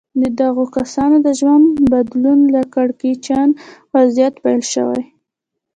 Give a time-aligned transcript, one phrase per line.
[0.21, 3.47] د دغو کسانو د ژوند بدلون له کړکېچن
[3.93, 5.03] وضعيت پيل شوی.